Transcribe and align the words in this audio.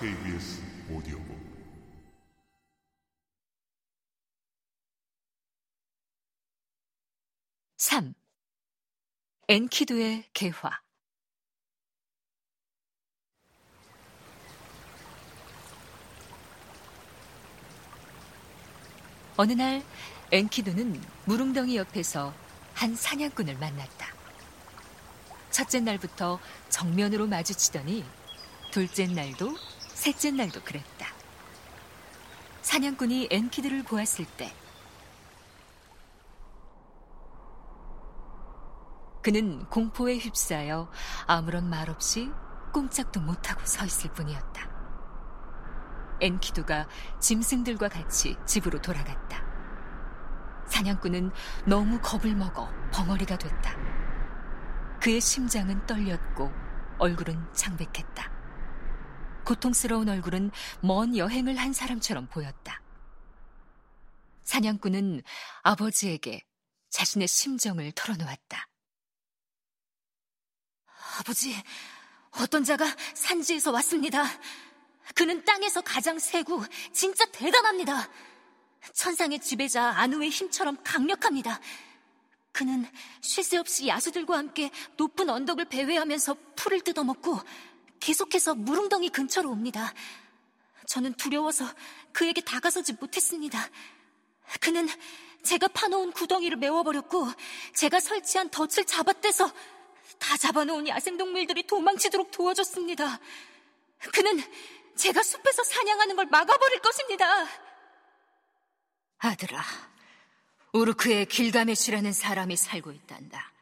KBS 0.00 0.62
오디오북. 0.90 1.34
삼. 7.76 8.14
엔키두의 9.48 10.24
개화. 10.32 10.80
어느 19.36 19.52
날 19.52 19.82
엔키두는 20.32 21.00
무릉덩이 21.26 21.76
옆에서 21.76 22.34
한 22.72 22.94
사냥꾼을 22.94 23.56
만났다. 23.58 24.23
첫째 25.54 25.78
날부터 25.78 26.40
정면으로 26.68 27.28
마주치더니 27.28 28.04
둘째 28.72 29.06
날도 29.06 29.54
셋째 29.86 30.32
날도 30.32 30.64
그랬다. 30.64 31.06
사냥꾼이 32.62 33.28
엔키드를 33.30 33.84
보았을 33.84 34.24
때 34.36 34.52
그는 39.22 39.64
공포에 39.66 40.16
휩싸여 40.16 40.90
아무런 41.28 41.70
말 41.70 41.88
없이 41.88 42.32
꼼짝도 42.72 43.20
못하고 43.20 43.64
서 43.64 43.84
있을 43.84 44.10
뿐이었다. 44.10 44.68
엔키두가 46.20 46.88
짐승들과 47.20 47.90
같이 47.90 48.36
집으로 48.44 48.82
돌아갔다. 48.82 49.44
사냥꾼은 50.66 51.30
너무 51.64 52.00
겁을 52.00 52.34
먹어 52.34 52.68
벙어리가 52.92 53.38
됐다. 53.38 54.03
그의 55.04 55.20
심장은 55.20 55.84
떨렸고 55.84 56.50
얼굴은 56.98 57.52
창백했다. 57.52 58.32
고통스러운 59.44 60.08
얼굴은 60.08 60.50
먼 60.80 61.14
여행을 61.14 61.58
한 61.58 61.74
사람처럼 61.74 62.26
보였다. 62.28 62.80
사냥꾼은 64.44 65.20
아버지에게 65.62 66.42
자신의 66.88 67.28
심정을 67.28 67.92
털어놓았다. 67.92 68.66
아버지, 71.18 71.54
어떤 72.40 72.64
자가 72.64 72.86
산지에서 73.12 73.72
왔습니다. 73.72 74.24
그는 75.14 75.44
땅에서 75.44 75.82
가장 75.82 76.18
세고 76.18 76.64
진짜 76.94 77.26
대단합니다. 77.26 78.08
천상의 78.94 79.40
지배자 79.40 79.84
아누의 79.98 80.30
힘처럼 80.30 80.78
강력합니다. 80.82 81.60
그는 82.54 82.86
쉴 83.20 83.42
새 83.42 83.58
없이 83.58 83.88
야수들과 83.88 84.38
함께 84.38 84.70
높은 84.96 85.28
언덕을 85.28 85.64
배회하면서 85.64 86.36
풀을 86.54 86.80
뜯어먹고 86.82 87.40
계속해서 87.98 88.54
무릉덩이 88.54 89.08
근처로 89.08 89.50
옵니다. 89.50 89.92
저는 90.86 91.14
두려워서 91.14 91.66
그에게 92.12 92.40
다가서지 92.40 92.92
못했습니다. 92.92 93.58
그는 94.60 94.88
제가 95.42 95.66
파놓은 95.66 96.12
구덩이를 96.12 96.56
메워버렸고 96.56 97.26
제가 97.74 97.98
설치한 97.98 98.50
덫을 98.50 98.86
잡아떼서 98.86 99.50
다 100.20 100.36
잡아놓은 100.36 100.86
야생동물들이 100.86 101.66
도망치도록 101.66 102.30
도와줬습니다. 102.30 103.18
그는 104.12 104.40
제가 104.94 105.24
숲에서 105.24 105.64
사냥하는 105.64 106.14
걸 106.14 106.26
막아버릴 106.26 106.78
것입니다. 106.78 107.26
아들아, 109.18 109.60
우르크의 110.74 111.26
길가메시라는 111.26 112.12
사람이 112.12 112.56
살고 112.56 112.90
있단다. 112.90 113.52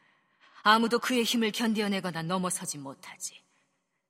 아무도 0.63 0.97
그의 0.97 1.23
힘을 1.23 1.51
견뎌내거나 1.51 2.23
넘어서지 2.23 2.79
못하지. 2.79 3.39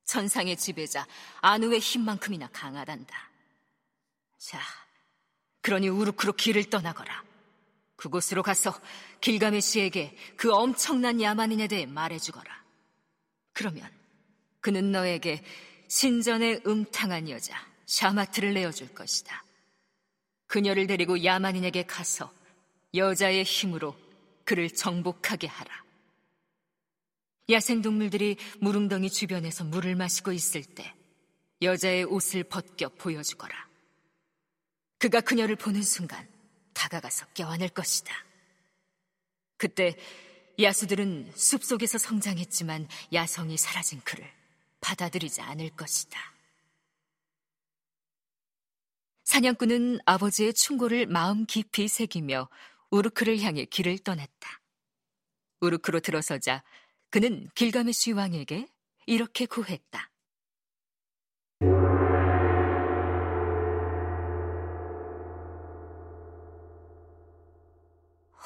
천상의 0.04 0.56
지배자 0.56 1.06
아누의 1.42 1.80
힘만큼이나 1.80 2.48
강하단다. 2.48 3.30
자, 4.38 4.60
그러니 5.60 5.88
우르크로 5.88 6.32
길을 6.32 6.70
떠나거라. 6.70 7.22
그곳으로 7.96 8.42
가서 8.42 8.78
길가메시에게 9.20 10.16
그 10.36 10.52
엄청난 10.52 11.20
야만인에 11.20 11.68
대해 11.68 11.86
말해주거라. 11.86 12.64
그러면 13.52 13.90
그는 14.60 14.92
너에게 14.92 15.44
신전의 15.88 16.62
음탕한 16.66 17.28
여자 17.28 17.54
샤마트를 17.84 18.54
내어줄 18.54 18.94
것이다. 18.94 19.44
그녀를 20.46 20.86
데리고 20.86 21.22
야만인에게 21.22 21.84
가서 21.84 22.32
여자의 22.94 23.42
힘으로 23.44 23.96
그를 24.44 24.70
정복하게 24.70 25.46
하라. 25.46 25.84
야생동물들이 27.50 28.36
무릉덩이 28.60 29.10
주변에서 29.10 29.64
물을 29.64 29.94
마시고 29.96 30.32
있을 30.32 30.64
때 30.64 30.94
여자의 31.60 32.04
옷을 32.04 32.44
벗겨 32.44 32.88
보여주거라. 32.88 33.68
그가 34.98 35.20
그녀를 35.20 35.56
보는 35.56 35.82
순간 35.82 36.26
다가가서 36.72 37.26
껴안을 37.34 37.68
것이다. 37.70 38.14
그때 39.56 39.96
야수들은 40.60 41.32
숲속에서 41.34 41.98
성장했지만 41.98 42.88
야성이 43.12 43.56
사라진 43.56 44.00
그를 44.02 44.30
받아들이지 44.80 45.40
않을 45.40 45.70
것이다. 45.70 46.34
사냥꾼은 49.24 50.00
아버지의 50.04 50.54
충고를 50.54 51.06
마음 51.06 51.44
깊이 51.46 51.88
새기며 51.88 52.48
우르크를 52.94 53.40
향해 53.40 53.64
길을 53.64 53.98
떠났다. 53.98 54.60
우르크로 55.60 55.98
들어서자 55.98 56.62
그는 57.10 57.48
길가메시 57.56 58.12
왕에게 58.12 58.68
이렇게 59.06 59.46
구했다. 59.46 60.10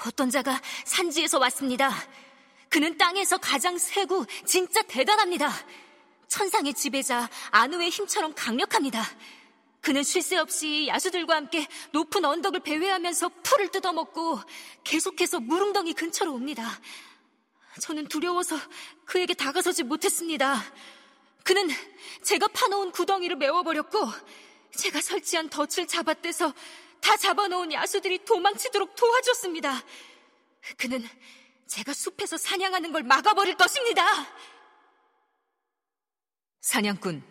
어떤 0.07 0.31
자가 0.31 0.59
산지에서 0.87 1.39
왔습니다. 1.39 1.91
그는 2.71 2.97
땅에서 2.97 3.37
가장 3.37 3.77
세고 3.77 4.25
진짜 4.47 4.81
대단합니다. 4.83 5.51
천상의 6.29 6.73
지배자 6.73 7.29
아누의 7.51 7.91
힘처럼 7.91 8.33
강력합니다. 8.35 9.03
그는 9.81 10.03
쉴 10.03 10.23
새 10.23 10.37
없이 10.37 10.89
야수들과 10.89 11.37
함께 11.37 11.67
높은 11.93 12.25
언덕을 12.25 12.61
배회하면서 12.61 13.31
풀을 13.43 13.69
뜯어먹고 13.71 14.41
계속해서 14.85 15.41
무릉덩이 15.41 15.95
근처로 15.95 16.33
옵니다. 16.33 16.81
저는 17.81 18.09
두려워서 18.09 18.57
그에게 19.05 19.35
다가서지 19.35 19.85
못했습니다. 19.85 20.61
그는 21.45 21.69
제가 22.23 22.49
파놓은 22.49 22.91
구덩이를 22.91 23.37
메워버렸고 23.37 23.99
제가 24.77 25.01
설치한 25.01 25.49
덫을 25.49 25.87
잡아떼서 25.87 26.53
다 27.01 27.17
잡아놓은 27.17 27.73
야수들이 27.73 28.25
도망치도록 28.25 28.97
도와줬습니다. 28.97 29.83
그는 30.77 31.09
제가 31.69 31.93
숲에서 31.93 32.37
사냥하는 32.37 32.93
걸 32.93 33.05
막아버릴 33.05 33.57
것입니다. 33.57 34.05
사냥꾼, 36.61 37.23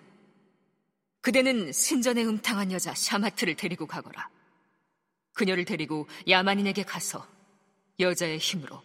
그대는 1.27 1.73
신전에 1.73 2.23
음탕한 2.23 2.71
여자 2.71 2.95
샤마트를 2.95 3.57
데리고 3.57 3.85
가거라. 3.85 4.29
그녀를 5.33 5.65
데리고 5.65 6.07
야만인에게 6.25 6.83
가서 6.83 7.27
여자의 7.99 8.37
힘으로 8.37 8.81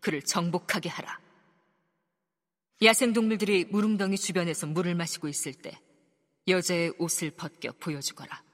그를 0.00 0.20
정복하게 0.20 0.90
하라. 0.90 1.18
야생 2.82 3.14
동물들이 3.14 3.64
무릉덩이 3.64 4.18
주변에서 4.18 4.66
물을 4.66 4.94
마시고 4.94 5.26
있을 5.28 5.54
때 5.54 5.80
여자의 6.46 6.92
옷을 6.98 7.30
벗겨 7.30 7.72
보여주거라. 7.72 8.44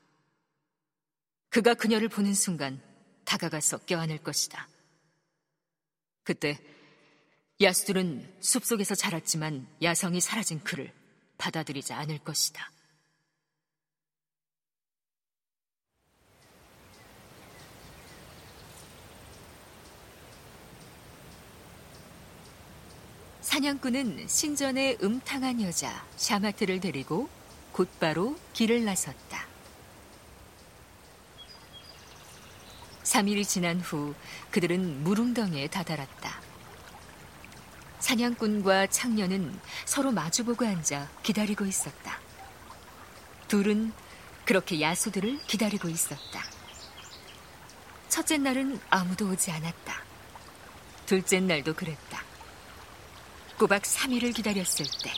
그가 1.48 1.74
그녀를 1.74 2.09
보는 2.09 2.34
순간 2.34 2.80
다가가서 3.24 3.78
껴안을 3.78 4.19
것이다. 4.19 4.69
그때 6.22 6.60
야수들은 7.60 8.36
숲속에서 8.38 8.95
자랐지만 8.95 9.66
야성이 9.83 10.21
사라진 10.21 10.62
그를 10.62 10.92
받아들이지 11.38 11.92
않을 11.92 12.21
것이다. 12.21 12.71
사냥꾼은 23.53 24.28
신전의 24.28 24.97
음탕한 25.03 25.60
여자 25.60 26.07
샤마트를 26.16 26.81
데리고 26.81 27.28
곧바로 27.72 28.34
길을 28.54 28.83
나섰다. 28.83 29.47
3일이 33.03 33.47
지난 33.47 33.78
후 33.78 34.15
그들은 34.51 35.04
무릉덩이에 35.04 35.66
다다랐다. 35.66 36.41
사냥꾼과 37.99 38.87
창녀는 38.87 39.60
서로 39.84 40.13
마주보고 40.13 40.65
앉아 40.65 41.10
기다리고 41.22 41.66
있었다. 41.66 42.21
둘은 43.48 43.93
그렇게 44.47 44.81
야수들을 44.81 45.41
기다리고 45.47 45.91
있었다. 45.91 46.43
첫째 48.09 48.39
날은 48.39 48.81
아무도 48.89 49.28
오지 49.28 49.51
않았다. 49.51 50.03
둘째 51.05 51.39
날도 51.41 51.75
그랬다. 51.75 52.11
꼬박 53.59 53.83
3일을 53.83 54.34
기다렸을 54.34 54.87
때 55.03 55.13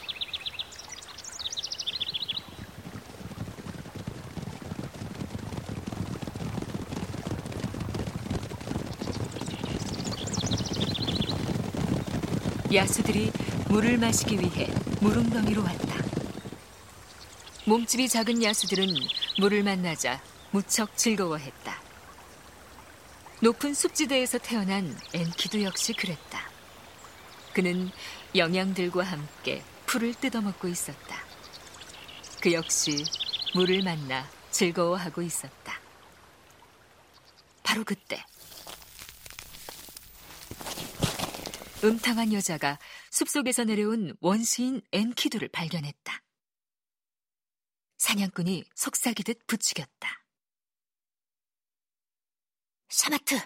야수들이 12.75 13.31
물을 13.69 13.97
마시기 13.99 14.39
위해 14.41 14.69
무릉덩이로 15.01 15.63
왔다. 15.63 15.95
몸집이 17.67 18.09
작은 18.09 18.43
야수들은 18.43 18.89
물을 19.39 19.63
만나자 19.63 20.21
무척 20.51 20.97
즐거워했다. 20.97 21.81
높은 23.41 23.75
숲지대에서 23.75 24.39
태어난 24.39 24.97
엔키도 25.13 25.63
역시 25.63 25.93
그랬다. 25.93 26.54
그는 27.55 27.89
영양들과 28.35 29.05
함께 29.05 29.63
풀을 29.87 30.13
뜯어먹고 30.15 30.67
있었다. 30.67 31.25
그 32.43 32.53
역시 32.53 33.05
물을 33.55 33.83
만나 33.83 34.29
즐거워하고 34.51 35.23
있었다. 35.23 35.81
바로 37.63 37.85
그때 37.85 38.25
음탕한 41.85 42.33
여자가 42.33 42.79
숲속에서 43.13 43.65
내려온 43.65 44.17
원시인 44.21 44.83
엔키두를 44.93 45.49
발견했다. 45.49 46.23
사냥꾼이 47.99 48.65
속삭이듯 48.75 49.47
부추겼다. 49.47 50.25
샤마트, 52.89 53.39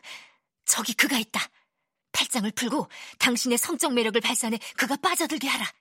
저기 0.64 0.94
그가 0.94 1.19
있다. 1.19 1.40
팔짱을 2.19 2.50
풀고 2.53 2.88
당신의 3.19 3.59
성적 3.59 3.93
매력을 3.93 4.20
발산해 4.20 4.59
그가 4.76 4.97
빠져들게 4.97 5.47
하라. 5.47 5.73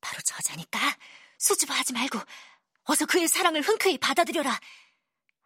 바로 0.00 0.20
저자니까 0.20 0.98
수줍어하지 1.38 1.92
말고 1.92 2.18
어서 2.84 3.06
그의 3.06 3.28
사랑을 3.28 3.62
흔쾌히 3.62 3.98
받아들여라. 3.98 4.58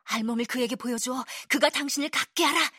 알몸을 0.04 0.46
그에게 0.46 0.76
보여주어 0.76 1.24
그가 1.48 1.68
당신을 1.68 2.08
갖게 2.08 2.44
하라. 2.44 2.70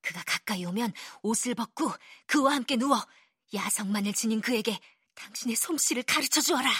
그가 0.00 0.22
가까이 0.24 0.64
오면 0.64 0.92
옷을 1.22 1.54
벗고 1.54 1.92
그와 2.26 2.54
함께 2.54 2.76
누워 2.76 3.04
야성만을 3.52 4.12
지닌 4.12 4.40
그에게 4.40 4.78
당신의 5.14 5.56
솜씨를 5.56 6.04
가르쳐 6.04 6.40
주어라. 6.40 6.70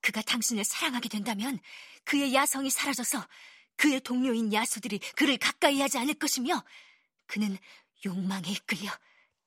그가 0.00 0.22
당신을 0.22 0.64
사랑하게 0.64 1.08
된다면 1.08 1.58
그의 2.04 2.34
야성이 2.34 2.70
사라져서 2.70 3.26
그의 3.76 4.00
동료인 4.00 4.52
야수들이 4.52 5.00
그를 5.16 5.38
가까이 5.38 5.80
하지 5.80 5.98
않을 5.98 6.14
것이며 6.14 6.62
그는 7.26 7.58
욕망에 8.04 8.50
이끌려 8.50 8.90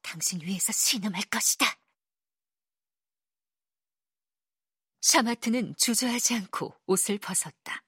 당신 0.02 0.42
위에서 0.42 0.72
신음할 0.72 1.24
것이다. 1.24 1.66
샤마트는 5.02 5.76
주저하지 5.78 6.36
않고 6.36 6.76
옷을 6.86 7.18
벗었다. 7.18 7.84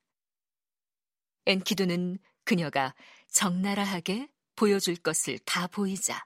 엔키두는 1.45 2.19
그녀가 2.44 2.95
적나라하게 3.30 4.30
보여줄 4.56 4.95
것을 4.98 5.39
다 5.39 5.68
보이자 5.68 6.25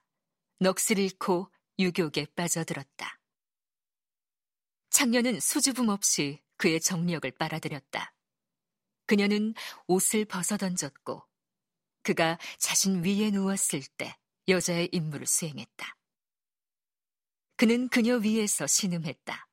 넋을 0.59 0.99
잃고 0.99 1.51
유격에 1.79 2.27
빠져들었다. 2.35 3.19
창녀는 4.89 5.39
수줍음 5.39 5.89
없이 5.89 6.41
그의 6.57 6.79
정력을 6.81 7.29
빨아들였다. 7.31 8.13
그녀는 9.05 9.53
옷을 9.87 10.25
벗어던졌고 10.25 11.23
그가 12.01 12.37
자신 12.57 13.03
위에 13.03 13.31
누웠을 13.31 13.83
때 13.97 14.17
여자의 14.47 14.89
임무를 14.91 15.25
수행했다. 15.25 15.95
그는 17.57 17.89
그녀 17.89 18.17
위에서 18.17 18.67
신음했다. 18.67 19.46